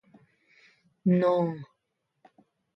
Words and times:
Nòò. 1.19 1.39